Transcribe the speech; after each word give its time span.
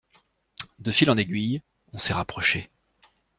De 0.79 0.89
fil 0.91 1.11
en 1.11 1.17
aiguille, 1.17 1.61
on 1.93 1.99
s’est 1.99 2.13
rapprochés. 2.15 2.71